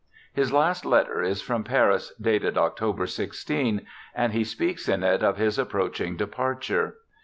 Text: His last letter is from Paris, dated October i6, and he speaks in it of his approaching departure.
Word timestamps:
His 0.33 0.51
last 0.51 0.83
letter 0.83 1.21
is 1.21 1.43
from 1.43 1.63
Paris, 1.63 2.11
dated 2.19 2.57
October 2.57 3.05
i6, 3.05 3.85
and 4.15 4.33
he 4.33 4.43
speaks 4.43 4.89
in 4.89 5.03
it 5.03 5.21
of 5.21 5.37
his 5.37 5.59
approaching 5.59 6.17
departure. 6.17 6.95